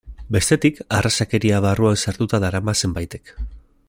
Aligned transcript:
Bestetik, 0.35 0.79
arrazakeria 0.99 1.59
barruan 1.67 2.01
sartuta 2.05 2.41
darama 2.45 2.77
zenbaitek. 2.85 3.35